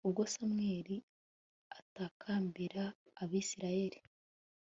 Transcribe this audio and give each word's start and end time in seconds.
ubwo 0.07 0.21
samweli 0.33 0.97
atakambira 1.79 2.83
abayisraheli 3.23 3.97